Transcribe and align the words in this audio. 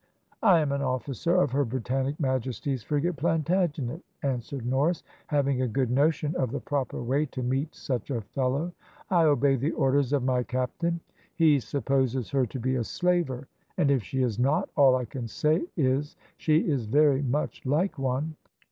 "`I 0.41 0.63
am 0.63 0.71
an 0.71 0.81
officer 0.81 1.35
of 1.35 1.51
her 1.51 1.63
Britannic 1.63 2.19
Majesty's 2.19 2.81
frigate 2.81 3.17
Plantagenet,' 3.17 4.01
answered 4.23 4.65
Norris, 4.65 5.03
having 5.27 5.61
a 5.61 5.67
good 5.67 5.91
notion 5.91 6.35
of 6.37 6.49
the 6.49 6.59
proper 6.59 7.03
way 7.03 7.27
to 7.27 7.43
meet 7.43 7.75
such 7.75 8.09
a 8.09 8.21
fellow. 8.21 8.73
`I 9.11 9.25
obey 9.25 9.57
the 9.57 9.69
orders 9.73 10.11
of 10.11 10.23
my 10.23 10.41
captain. 10.41 11.01
He 11.35 11.59
supposes 11.59 12.31
her 12.31 12.47
to 12.47 12.59
be 12.59 12.77
a 12.77 12.83
slaver, 12.83 13.47
and 13.77 13.91
if 13.91 14.01
she 14.01 14.23
is 14.23 14.39
not, 14.39 14.69
all 14.75 14.95
I 14.95 15.05
can 15.05 15.27
say 15.27 15.67
is, 15.77 16.15
she 16.35 16.67
is 16.67 16.87
very 16.87 17.21
much 17.21 17.63
like 17.63 17.99
one.' 17.99 18.35